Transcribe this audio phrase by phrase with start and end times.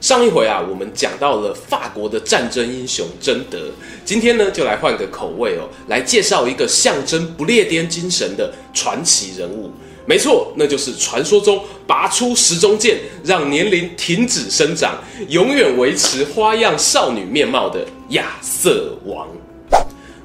[0.00, 3.58] 上一回啊，我们讲到了法国的战争英雄贞德。
[4.04, 9.72] 今天呢，就来换个口味哦，来介绍一个象征不列颠精神的传奇人物。
[10.06, 14.96] 没错，那就是传说中拔出时钟剑，让年龄停止生长，
[15.28, 19.28] 永远维持花样少女面貌的亚瑟王。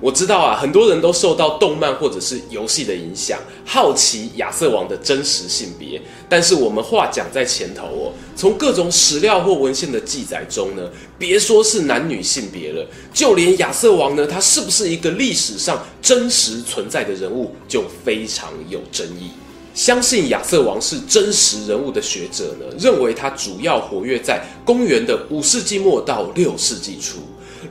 [0.04, 6.02] 我知道啊，很多人都受到动漫或者是游戏的影响，好奇亚瑟王的真实性别。
[6.28, 19.32] 但是我们话讲在前头哦，从各种史料或文献的记载中呢，别说是男女性别了，就连亚瑟王呢，他是不是一个历史上真实存在的人物，就非常有争议。
[19.74, 27.20] 相信亚瑟王是真实人物的学者呢，认为他主要活跃在公元的五世纪末到六世纪初。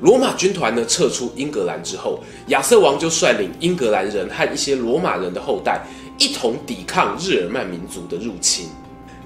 [0.02, 5.80] 罗马军团呢撤出英格兰之后，亚瑟王就率领英格兰人和一些罗马人的后代
[6.18, 8.66] 一同抵抗日耳曼民族的入侵。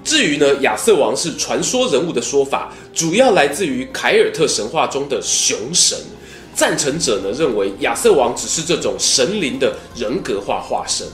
[0.03, 5.97] 至于呢，亚瑟王是传说人物的说法，主要来自于凯尔特神话中的熊神。
[6.53, 11.05] 赞成者呢认为亚瑟王只是这种神灵的人格化化身。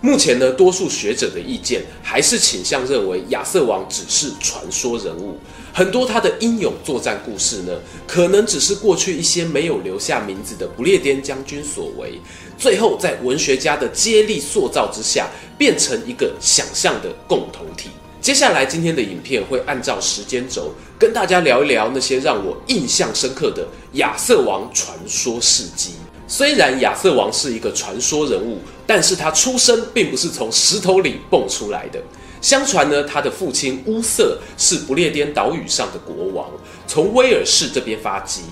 [0.00, 5.38] 目前呢，多数学者的意见还是倾向认为亚瑟王只是传说人物，
[5.74, 7.72] 很多他的英勇作战故事呢，
[8.06, 12.20] 可能只是过去一些没有留下名字的不列颠将军所为，
[12.58, 17.88] 最后在文学家的接力塑造之下，变成一个想象的共同体。
[18.20, 25.92] 接下来今天的影片会按照时间轴跟大家聊一聊那些让我印象深刻的亚瑟王传说事迹。
[26.28, 32.00] 虽然亚瑟王是一个传说人物，但是他出生并不是从石头里蹦出来的。
[32.42, 36.50] 相传呢，他的父亲乌瑟是不列颠岛屿上的国王，
[36.86, 38.42] 从威尔士这边发迹。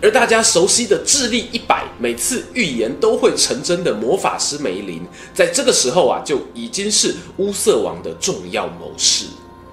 [0.00, 5.02] 而大家熟悉的智力一百，每次预言都会成真的魔法师梅林，
[5.34, 9.26] 在这个时候啊，就已经是乌瑟王的重要谋士。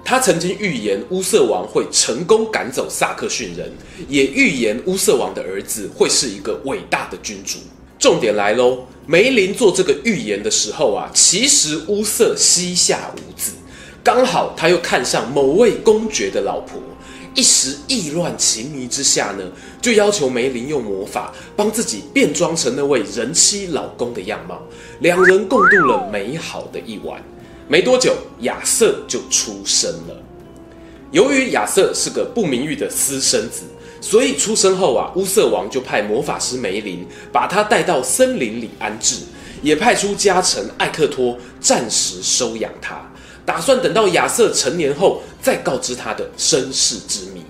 [0.04, 3.72] 他曾经预言乌瑟王会成功赶走萨克逊人，
[4.08, 7.58] 也预言乌瑟王的儿子会是一个伟大的君主。
[7.98, 13.52] 重点来喽，梅林做这个预言的时候啊，其实乌瑟膝下无子，
[14.08, 16.80] 刚好他又看上某位公爵的老婆，
[17.34, 19.44] 一时意乱情迷之下呢，
[19.82, 24.62] 就要求梅林用魔法帮自己变装成那位人妻老公的样貌，
[25.00, 27.22] 两人共度了美好的一晚。
[27.68, 30.16] 没多久，亚瑟就出生了。
[31.10, 33.64] 由于亚瑟是个不名誉的私生子，
[34.00, 39.16] 所以出生后啊，乌瑟王就派魔法师梅林把他带到森林里安置，
[39.60, 43.06] 也派出家臣艾克托暂时收养他，
[43.48, 47.42] 打算等到亚瑟成年后再告知他的身世之谜。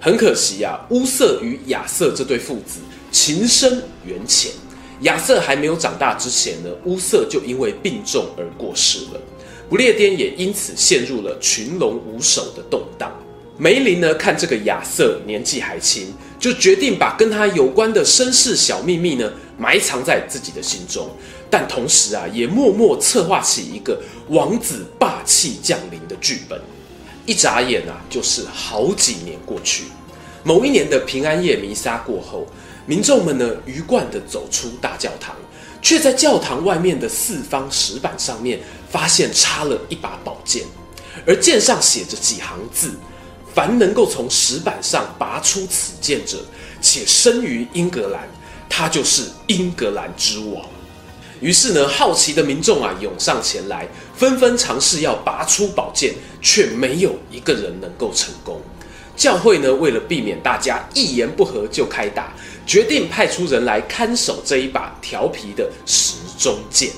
[0.00, 2.80] 很可惜啊，乌瑟与亚瑟这对父子
[3.12, 4.50] 情深缘浅，
[5.02, 9.20] 亚瑟还没有长大之前呢，乌瑟就因为病重而过世了。
[9.70, 13.16] 不列颠也因此陷入了群龙无首的动荡。
[13.56, 16.08] 梅林呢，看这个亚瑟年纪还轻，
[16.40, 21.08] 就决定把跟他有关的身世小秘密呢埋藏在自己的心中，
[21.54, 26.60] 但同时啊，也默默策划起一个王子霸气降临的剧本。
[27.26, 29.84] 一眨眼啊，就是好几年过去。
[30.42, 32.44] 某一年的平安夜弥撒过后，
[32.86, 35.36] 民众们呢，鱼贯地走出大教堂。
[35.80, 38.58] 却在教堂外面的四方石板上面
[38.90, 40.64] 发现插了一把宝剑，
[41.24, 42.98] 而剑上写着几行字
[43.54, 46.38] ：“凡能够从石板上拔出此剑者，
[46.80, 48.26] 且生于英格兰，
[48.68, 50.66] 他就是英格兰之王。”
[51.44, 58.58] 于是呢，好奇的民众啊涌上前来，纷纷尝试要拔出宝剑，却没有一个人能够成功。
[59.14, 62.32] 教会呢，为了避免大家一言不合就开打，
[62.66, 66.88] 决定派出人来看守这一把调皮的时钟剑。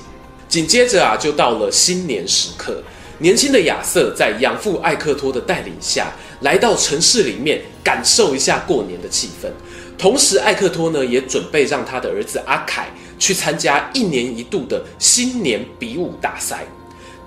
[0.47, 2.81] 紧接着啊，就到了新年时刻，
[3.17, 9.49] 年轻的亚瑟在养父艾克托的带领下，来到城市里面感受一下过年的气氛。
[9.97, 16.65] 同时，艾克托呢也准备让他的儿子阿凯去参加一年一度的新年比武大赛。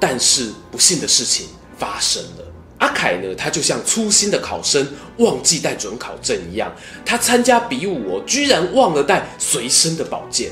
[0.03, 1.47] 但是不幸的事情
[1.77, 2.45] 发生了。
[2.79, 4.89] 阿凯呢，他就像粗心的考生
[5.19, 6.75] 忘记带准考证一样，
[7.05, 10.51] 他参加比武哦，居然忘了带随身的宝剑。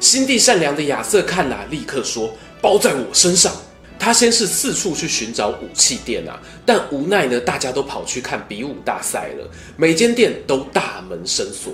[0.00, 3.52] 心地善良的亚瑟看了，立刻说：“包在我身上。”
[3.98, 11.72] 他先是四处去寻找武器店啊，但无奈呢，大家都跑去看比武大赛了，每间店都大门深锁。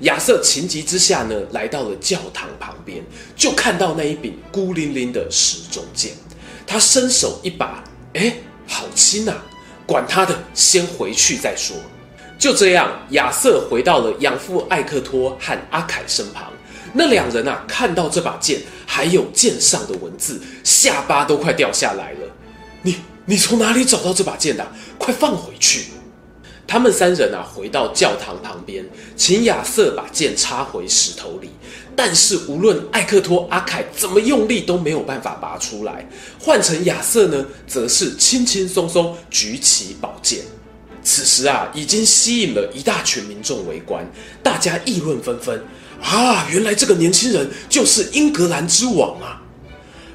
[0.00, 3.02] 亚瑟情急之下呢，来到了教堂旁边，
[3.36, 6.12] 就看到那一柄孤零零的时钟剑。
[6.66, 7.84] 他伸手一把，
[8.14, 8.34] 哎，
[8.66, 9.44] 好轻啊！
[9.86, 11.76] 管他的，先回去再说。
[12.38, 16.52] 就这样，亚瑟回到了养父艾克托和阿凯身旁。
[16.92, 18.60] 那两人啊，看到这把剑，
[18.94, 22.18] 还有剑上的文字，下巴都快掉下来了。
[22.82, 22.94] 你，
[23.26, 24.64] 你从哪里找到这把剑的？
[24.96, 25.86] 快放回去！
[26.64, 31.50] 他们三人啊，回到教堂旁边，请亚瑟把剑插回石头里。
[31.96, 36.08] 但是无论艾克托、阿凯怎么用力，都没有办法拔出来。
[36.38, 40.42] 换成亚瑟呢，则是轻轻松松举起宝剑。
[41.02, 44.08] 此时啊，已经吸引了一大群民众围观，
[44.40, 45.60] 大家议论纷纷。
[46.02, 49.40] 啊，原来这个年轻人就是英格兰之王啊！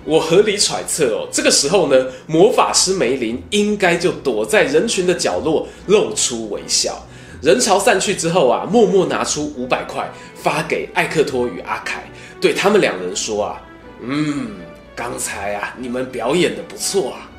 [0.05, 7.05] 我合理揣测哦，这个时候呢，魔法师梅林应该就躲在人群的角落，露出微笑。
[7.41, 12.03] 人潮散去之后啊，默默拿出五百块发给艾克托与阿凯，
[12.41, 13.61] 对他们两人说啊
[14.01, 14.51] ：“嗯，
[14.95, 17.29] 刚才啊，你们表演的不错啊。”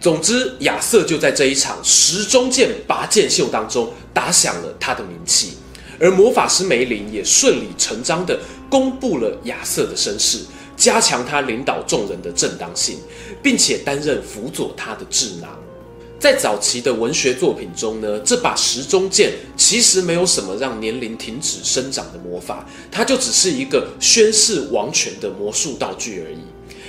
[0.00, 5.58] 总之，亚瑟就在这一场时钟剑拔剑秀当中打响了他的名气，
[5.98, 8.38] 而魔法师梅林也顺理成章地
[8.70, 10.38] 公布了亚瑟的身世。
[10.76, 12.98] 加强他领导众人的正当性，
[13.42, 15.50] 并且担任辅佐他的智囊。
[16.20, 26.38] 在早期的文学作品中呢，这把时钟剑其实没有什么让年龄停止生长的魔法，它就只是一个宣誓王权的魔术道具而已。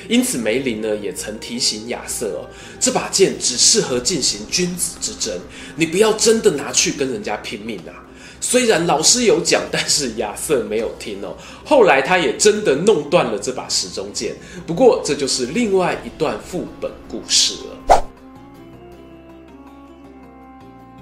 [0.07, 5.35] 因此，梅林呢也曾提醒亚瑟哦，这把剑只适合进行君子之争，
[5.75, 8.05] 你不要真的拿去跟人家拼命啊。
[8.41, 11.35] 虽然老师有讲，但是亚瑟没有听哦。
[11.65, 14.35] 后来他也真的弄断了这把时钟剑。
[14.65, 17.75] 不过这就是另外一段副本故事了。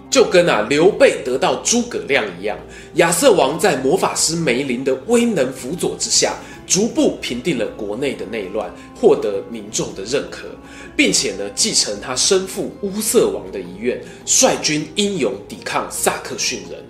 [0.09, 2.57] 就跟啊刘备得到诸葛亮一样，
[2.95, 6.33] 亚瑟王在魔法师梅林的威能辅佐之下，
[6.65, 10.47] 逐步平定了国内的内乱，获得民众的认可，
[10.95, 16.83] 并且呢继承他生父乌瑟王的遗愿，率军英勇抵抗萨克逊人。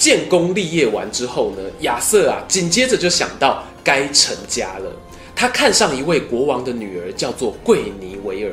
[0.00, 4.90] 建功立业完之后呢，亚瑟啊，紧接着就想到该成家了。
[5.36, 8.52] 他看上一位国王的女儿，叫做桂尼维尔，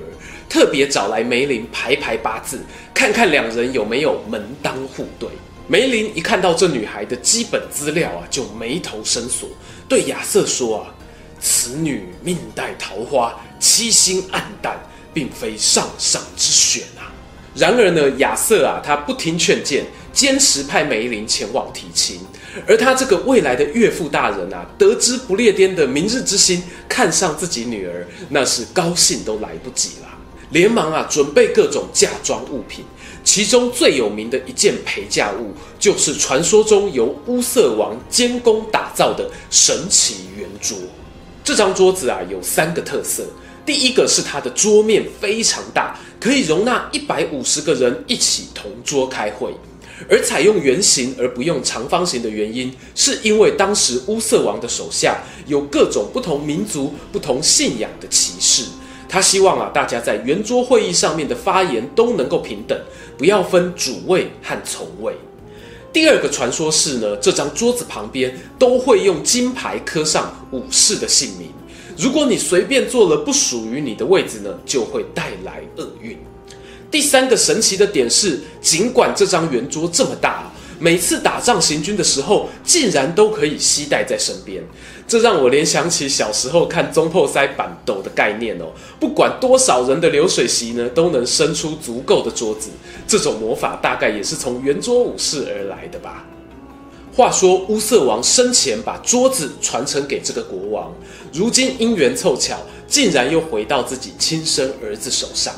[0.50, 2.60] 特别找来梅林排排八字，
[2.94, 5.30] 看看两人有没有门当户对。
[5.70, 9.48] 梅林一看到这女孩的基本资料啊，就眉头深锁，
[9.88, 10.94] 对亚瑟说啊
[11.40, 14.78] ：“此女命带桃花，七星暗淡，
[15.14, 17.08] 并非上上之选啊。”
[17.56, 19.86] 然而呢，亚瑟啊，他不听劝谏。
[20.18, 22.20] 坚持派梅林前往提亲，
[22.66, 26.60] 而他这个未来的岳父大人啊，得知不列颠的明日之星
[26.90, 30.08] 看上自己女儿，那是高兴都来不及了，
[30.50, 32.84] 连忙啊准备各种嫁妆物品，
[33.24, 40.76] 其中最有名的一件陪嫁物，就是传说中由乌瑟王监工打造的神奇圆桌。
[41.44, 43.24] 这张桌子啊有三个特色，
[43.64, 49.54] 第一个是它的桌面非常大，可以容纳一百五十个人一起同桌开会。
[50.10, 58.66] 而采用圆形而不用长方形的原因，是因为当时乌瑟王的手下有各种不同民族、不同信仰的骑士，
[59.10, 62.80] 他希望啊大家在圆桌会议上面的发言都能够平等，
[63.18, 65.14] 不要分主位和从位。
[65.92, 71.50] 第二个传说是呢，这张桌子旁边都会用金牌刻上武士的姓名，
[71.98, 76.16] 如果你随便坐了不属于你的位置呢，就会带来厄运。
[76.90, 84.64] 第三个神奇的点是，尽管这张圆桌这么大，每次打仗行军的时候，竟然都可以携带在身边。
[85.08, 88.66] 这让我联想起小时候看总铺师办桌的概念哦。
[89.00, 92.70] 不管多少人的流水席呢，都能伸出足够的桌子。
[93.08, 96.26] 这种魔法大概也是从圆桌武士而来的吧。
[97.14, 100.94] 话说乌瑟王生前把桌子传承给这个国王，
[101.34, 105.54] 如今因缘凑巧，竟然又回到自己亲生儿子手上。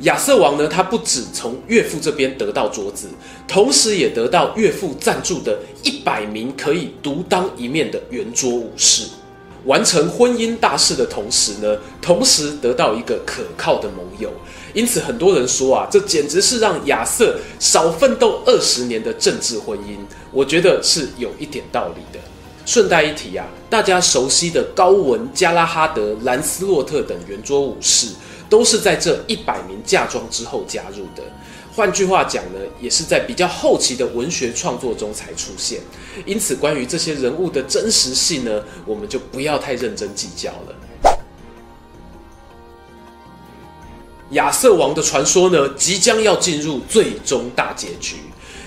[0.00, 3.08] 亚瑟王呢，他不止从岳父这边得到桌子，
[3.46, 9.04] 同时也得到岳父赞助的一百名可以独当一面的圆桌武士。
[9.64, 14.30] 完成婚姻大事的同时呢，同时得到一个可靠的盟友。
[14.74, 19.96] 因此，很多人说啊，这简直是让亚瑟少奋斗二十年的政治婚姻。
[20.30, 22.22] 我觉得是有一点道理的。
[22.66, 28.08] 顺带一提啊，大家熟悉的高文、加拉哈德、兰斯洛特等圆桌武士。
[28.48, 31.22] 都是在这一百名嫁妆之后加入的。
[31.74, 35.80] 换句话讲呢，也是在比较后期的文学创作中才出现。
[36.24, 40.76] 因此，关于这些人物的真实性呢，我们就不要太认真计较了。
[44.30, 48.16] 亚瑟王的传说呢，即将要进入最终大结局。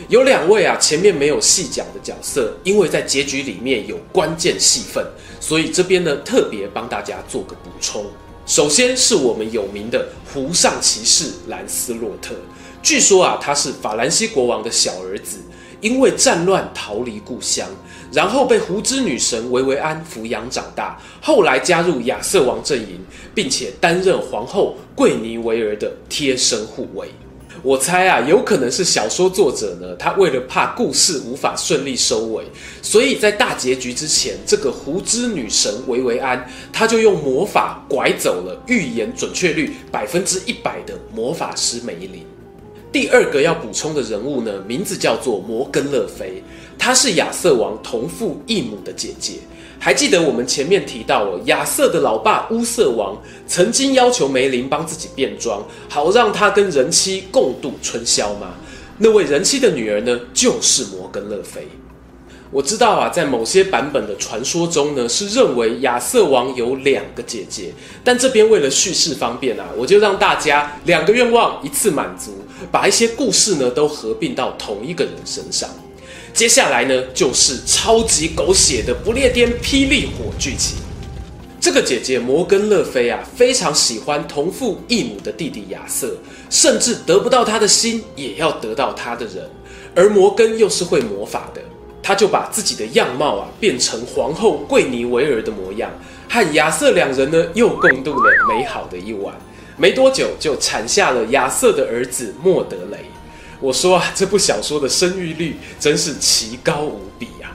[0.10, 5.05] 有两位啊，前面没有细讲的角色，因为在结局里面有关键戏份，
[5.39, 8.05] 所以这边呢特别帮大家做个补充。
[8.48, 12.34] 首先是我们有名的湖上骑士兰斯洛特，
[12.82, 15.39] 据说啊他是法兰西国王的小儿子，
[15.82, 17.68] 因为战乱逃离故乡，
[18.10, 23.01] 然后被湖之女神维维安抚养长大，后来加入亚瑟王阵营，
[23.36, 27.10] 并且担任皇后桂尼维尔的贴身护卫。
[27.64, 32.44] 我猜啊，有可能是小说作者呢，他为了怕故事无法顺利收尾，
[32.82, 42.24] 所以在大结局之前，这个胡之女神维维安，他就用魔法拐走了预言准确率百分之一百的魔法师梅林。
[42.92, 46.42] 第二个要补充的人物呢，名字叫做摩根勒菲，
[46.78, 49.40] 她是亚瑟王同父异母的姐姐。
[49.79, 53.15] 还记得我们前面提到哦，亚瑟的老爸乌瑟王
[53.46, 58.55] 曾经要求梅林帮自己变装，好让他跟人妻共度春宵吗？
[58.98, 61.67] 那位人妻的女儿呢，就是摩根勒菲。
[62.50, 72.31] 我知道啊，在某些版本的传说中呢，是认为亚瑟王有两个姐姐，但这边为了叙事方便啊，我就让大家两个愿望一次满足，
[72.72, 75.69] 把一些故事呢都合并到同一个人身上。
[76.38, 80.77] 接下来呢，就是超级狗血的不列颠霹雳火剧情。
[81.60, 86.15] 这个姐姐摩根勒菲啊，非常喜欢同父异母的弟弟亚瑟，
[86.51, 89.50] 甚至得不到他的心，也要得到他的人。
[89.96, 91.62] 而摩根又是会魔法的，
[92.03, 95.89] 他就把自己的样貌啊变成皇后桂妮维尔的模样，
[96.29, 99.34] 和亚瑟两人呢又共度了美好的一晚。
[99.75, 103.00] 没多久就产下了亚瑟的儿子莫德雷。
[103.60, 107.50] 我说啊，这部小说的生育率真是奇高无比啊！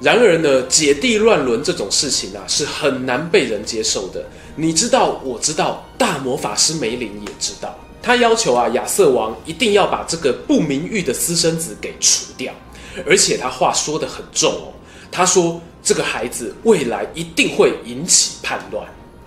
[0.00, 4.24] 然而呢，姐弟乱伦这种事情啊，是很难被人接受的。
[4.56, 7.78] 你知道，我知道，大魔法师梅林也知道。
[8.02, 12.52] 他要求啊，亚瑟王一定要把这个不名誉的私生子给除掉，
[13.06, 14.72] 而且他话说得很重哦。
[15.12, 18.86] 他说这个孩子未来一定会引起叛乱，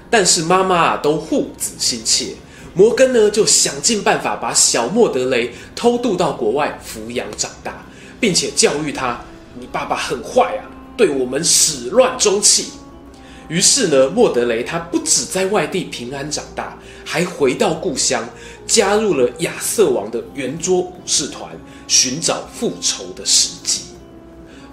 [0.10, 2.34] 但是妈妈啊，都护子心切。
[2.74, 7.86] 摩根呢，就想尽办法把小莫德雷偷渡到国外抚养长大，
[8.20, 9.24] 并且教育他
[9.60, 10.66] ：“你爸爸很坏啊，
[10.98, 12.72] 对我们始乱终弃。”
[13.48, 16.76] 于是呢，莫德雷他不止在外地平安长大，
[17.06, 18.28] 还回到故乡，
[18.66, 21.52] 加入了亚瑟王的圆桌武士团，
[21.88, 23.82] 寻找复仇的时机。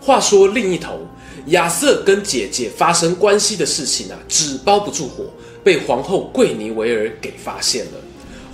[0.00, 1.00] 话说另一头，
[1.48, 5.24] 亚瑟跟姐姐发生关系的事情啊，纸包不住火。
[5.62, 7.92] 被皇后桂妮维尔给发现了，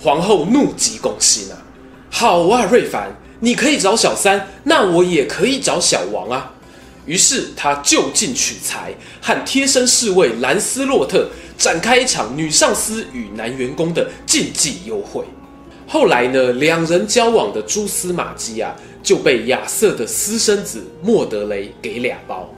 [0.01, 1.57] 皇后怒急攻心啊！
[2.09, 6.53] 好啊，瑞凡，你可以找小三，那我也可以找小王啊！
[7.05, 15.23] 于是他就近取材，和贴身侍卫兰斯洛特展开一场女上司与男员工的禁忌幽会。
[15.87, 22.49] 后来呢，两人交往的蛛丝马迹啊，就被亚瑟的私生子莫德雷给俩包。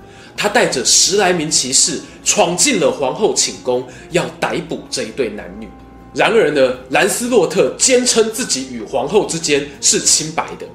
[0.41, 5.67] 他带着十来名骑士闯进了皇后寝宫，要逮捕这一对男女。
[6.13, 10.65] 然而呢，兰斯洛特坚称自己与皇后之间是清白的，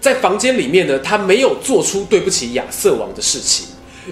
[0.00, 3.66] 在房间里面呢，他没有做出对不起亚瑟王的事情。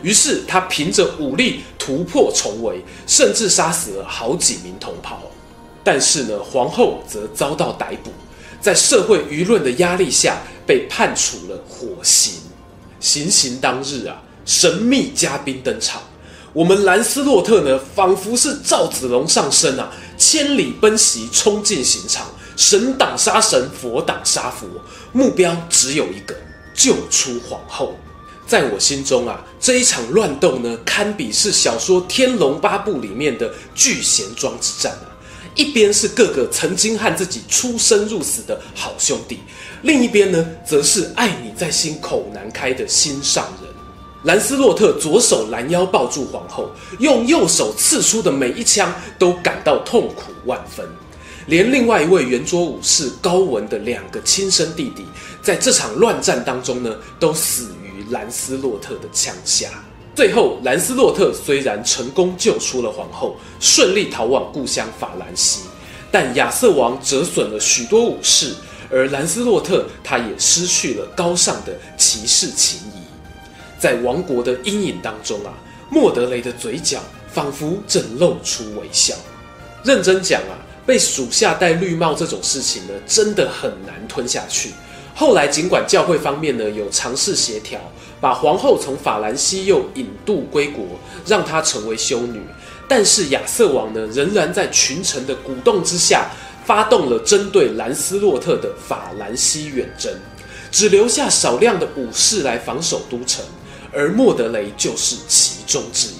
[0.04, 5.20] 于是他凭着武力突破重围，甚至杀死了好几名同袍。
[5.82, 8.12] 但是呢，皇后则遭到逮捕，
[8.60, 12.34] 在社会舆论的压力下，被判处了火刑。
[13.00, 14.22] 行刑当日啊。
[14.50, 16.02] 神秘嘉宾登场，
[16.52, 19.88] 我们兰斯洛特呢，仿佛是赵子龙上身啊，
[20.19, 22.26] 千里奔袭，冲进刑场，
[22.57, 24.66] 神挡杀神，佛挡杀佛，
[25.12, 26.35] 目标只有一个，
[26.75, 27.97] 救出皇后。
[28.45, 35.07] 在我心中啊，这一场乱斗呢，堪比是小说《天龙八部》里面的聚贤庄之战啊。
[35.54, 39.38] 一边是各个曾经和自己出生入死的好兄弟，
[39.83, 43.69] 另一边呢，则是爱你在心口难开的心上人。
[44.24, 50.86] 兰斯洛特左手拦腰抱住皇后，用右手刺出的每一枪都感到痛苦万分。
[51.46, 55.06] 连另外一位圆桌武士高文的两个亲生弟弟，
[55.42, 59.68] 在这场乱战当中呢，都死于兰斯洛特的枪下。
[60.14, 65.62] 最后，兰斯洛特虽然成功救出了皇后，顺利逃往故乡法兰西，
[66.12, 68.54] 但亚瑟王折损了许多武士，
[68.90, 73.00] 而兰斯洛特他也失去了高尚的骑士情谊。
[73.80, 75.50] 在王国的阴影当中啊，
[75.90, 77.00] 莫德雷的嘴角
[77.32, 79.14] 仿佛正露出微笑。
[79.82, 84.70] 认真讲啊，被属下戴绿帽这种事情呢，真的很难吞下去。
[85.14, 87.80] 后来尽管教会方面呢有尝试协调，
[88.20, 90.84] 把皇后从法兰西又引渡归国，
[91.26, 92.40] 让她成为修女，
[92.87, 96.30] 但是亚瑟王呢仍然在群臣的鼓动之下，
[96.66, 100.12] 发动了针对兰斯洛特的法兰西远征。
[100.70, 103.44] 只留下少量的武士来防守都城，
[103.92, 106.12] 而莫德雷就是其中之一。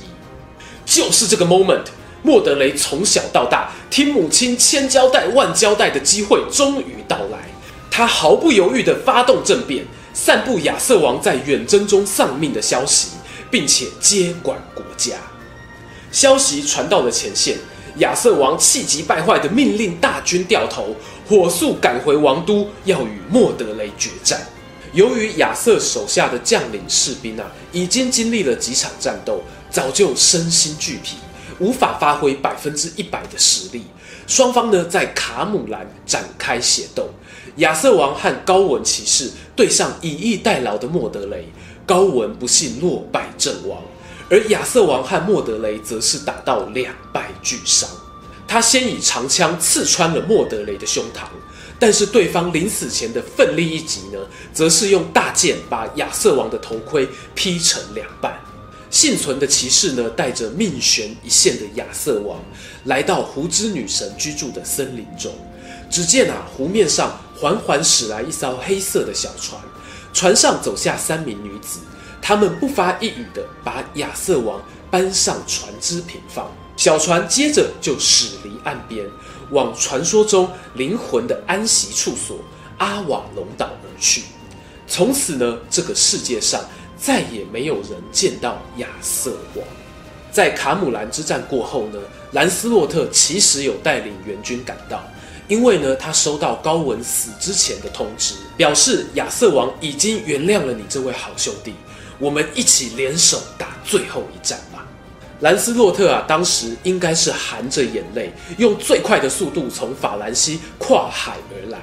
[0.85, 1.85] 就是这个 moment，
[2.23, 7.49] 莫德雷从小到大听母亲千交代万交代的机会终于到来，
[7.91, 13.11] 他毫不犹豫地发动政变，散布亚瑟王在远征中丧命的消息，
[13.51, 15.15] 并且接管国家。
[16.11, 17.57] 消息传到了前线。
[17.97, 20.95] 亚瑟王气急败坏地命令大军掉头，
[21.29, 24.41] 火速赶回王都，要与莫德雷决战。
[24.93, 31.17] 由于亚瑟手下的将领士兵啊，已经经历了几场战斗，早就身心俱疲，
[31.59, 33.85] 无法发挥百分之一百的实力。
[34.27, 37.09] 双方呢，在卡姆兰展开血斗。
[37.57, 41.49] 亚瑟王和高文骑士对上以逸待劳的莫德雷，
[41.85, 43.83] 高文不幸落败阵亡。
[44.29, 47.89] 而亚瑟王和莫德雷则是打到两败俱伤，
[48.47, 51.25] 他先以长枪刺穿了莫德雷的胸膛，
[51.81, 54.19] 但是对方临死前的奋力一击呢，
[54.53, 58.39] 则是用大剑把亚瑟王的头盔劈成两半。
[58.91, 62.39] 幸存的骑士呢，带着命悬一线的亚瑟王，
[62.85, 65.33] 来到胡之女神居住的森林中，
[65.89, 69.59] 只见啊，湖面上缓缓驶来一艘黑色的小船，
[70.13, 71.79] 船上走下三名女子。
[72.21, 74.61] 他们不发一语的把亚瑟王
[74.91, 79.07] 搬上船只平放，小船接着就驶离岸边，
[79.51, 82.39] 往传说中灵魂的安息处所
[82.79, 84.23] 阿瓦隆岛而去。
[84.87, 86.65] 从此呢，这个世界上
[86.97, 89.65] 再也没有人见到亚瑟王。
[90.33, 91.99] 在卡姆兰之战过后呢，
[92.33, 95.03] 兰斯洛特其实有带领援军赶到，
[95.49, 101.75] 因为呢，他收到高文死之前的通知，表示亚瑟王已经原谅了你这位好兄弟。
[102.19, 104.61] 我们一起联手打最后一战。
[105.41, 111.79] 兰斯洛特啊，当时应该是含着眼泪，用最快的速度从法兰西跨海而来。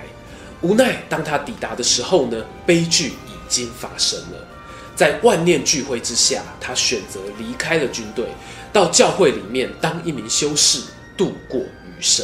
[0.61, 2.37] 无奈当他抵达的时候呢，
[2.67, 4.47] 悲剧已经发生了。
[4.95, 8.25] 在万念俱灰之下，他选择离开了军队，
[8.71, 10.81] 到教会里面当一名修士，
[11.15, 12.23] 度过余生。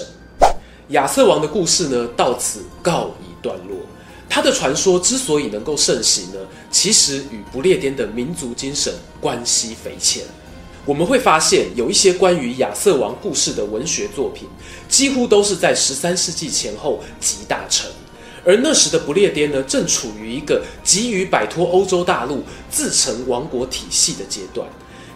[0.89, 3.78] 亚瑟王的故事呢，到此告一段落。
[4.30, 10.24] 他的传说之所以能够盛行呢，其实与不列颠的民族精神关系匪浅。
[10.86, 14.48] 我们会发现，有一些关于亚瑟王故事的文学作品，
[14.89, 17.89] 几乎都是在十三世纪前后集大成。
[18.46, 24.67] 而那时的不列颠呢，正处于一个急于摆脱欧洲大陆、自成王国体系的阶段。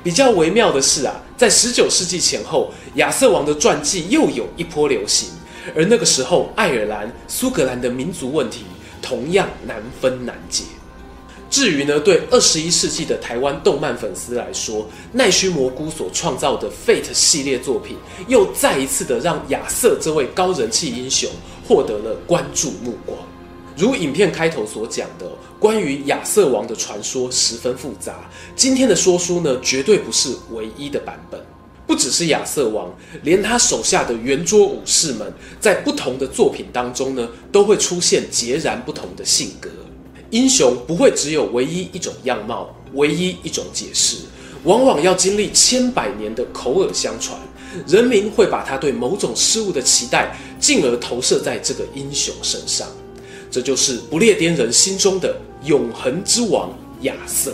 [0.03, 5.29] 比较微妙的是啊，在十九世纪前后，亚瑟王的传记又有一波流行，
[5.75, 8.63] 而那个时候，爱尔兰、苏格兰的民族问题。
[8.99, 10.63] 同样难分难解。
[11.49, 21.29] 至于呢，对二十一世纪的台湾动漫粉丝来说，奈须蘑菇所创造的 Fate 系列作品，又再一次的让亚瑟这位高人气英雄
[21.67, 23.17] 获得了关注目光。
[23.77, 28.29] 如影片开头所讲的，关于亚瑟王的传说十分复杂。
[28.55, 31.39] 今天的说书呢，绝对不是唯一的版本。
[31.85, 35.31] 不只是亚瑟王，连他手下的圆桌武士们，
[35.61, 39.69] 在不同的作品当中呢，都会出现截然不同的性格。
[40.29, 44.17] 英雄不会只有唯一一种样貌，唯一一种解释，
[44.63, 47.39] 往往要经历千百年的口耳相传，
[47.87, 52.87] 人民会把他对某种事物的期待，进而投射在这个英雄身上。
[53.49, 56.69] 这就是不列颠人心中的永恒之王
[57.01, 57.53] 亚瑟。